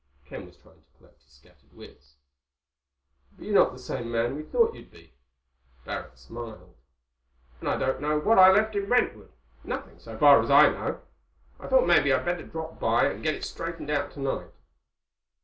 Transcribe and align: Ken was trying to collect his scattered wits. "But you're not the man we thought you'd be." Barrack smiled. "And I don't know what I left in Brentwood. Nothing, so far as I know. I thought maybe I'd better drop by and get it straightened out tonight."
Ken 0.25 0.47
was 0.47 0.57
trying 0.57 0.81
to 0.81 0.97
collect 0.97 1.21
his 1.21 1.31
scattered 1.33 1.71
wits. 1.73 2.15
"But 3.33 3.45
you're 3.45 3.53
not 3.53 3.77
the 3.77 4.01
man 4.03 4.35
we 4.35 4.41
thought 4.41 4.73
you'd 4.73 4.89
be." 4.89 5.13
Barrack 5.85 6.17
smiled. 6.17 6.73
"And 7.59 7.69
I 7.69 7.77
don't 7.77 8.01
know 8.01 8.17
what 8.17 8.39
I 8.39 8.49
left 8.51 8.75
in 8.75 8.87
Brentwood. 8.87 9.31
Nothing, 9.63 9.99
so 9.99 10.17
far 10.17 10.41
as 10.41 10.49
I 10.49 10.69
know. 10.69 11.01
I 11.59 11.67
thought 11.67 11.85
maybe 11.85 12.11
I'd 12.11 12.25
better 12.25 12.41
drop 12.41 12.79
by 12.79 13.05
and 13.11 13.21
get 13.21 13.35
it 13.35 13.43
straightened 13.43 13.91
out 13.91 14.09
tonight." 14.09 14.49